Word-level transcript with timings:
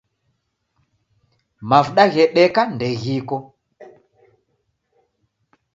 Mavuda 1.69 2.03
ghedeka 2.13 2.61
ndeghiko 2.73 3.35